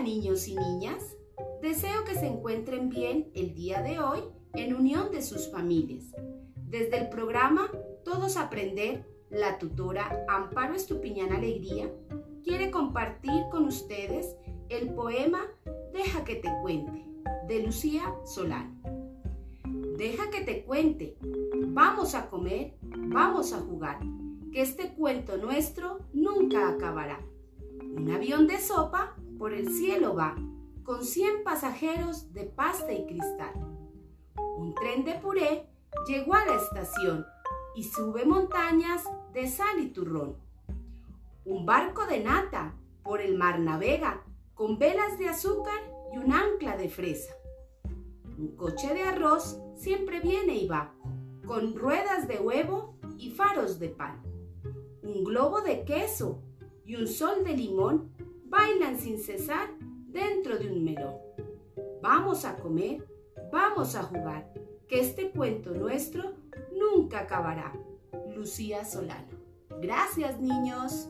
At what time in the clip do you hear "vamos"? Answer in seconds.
21.68-22.14, 22.82-23.52, 62.02-62.44, 63.52-63.94